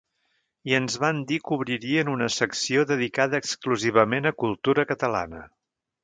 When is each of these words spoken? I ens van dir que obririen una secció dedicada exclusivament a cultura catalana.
I 0.69 0.73
ens 0.75 0.93
van 1.01 1.17
dir 1.31 1.35
que 1.49 1.57
obririen 1.57 2.09
una 2.13 2.29
secció 2.35 2.85
dedicada 2.91 3.41
exclusivament 3.43 4.31
a 4.31 4.35
cultura 4.45 4.87
catalana. 4.93 5.43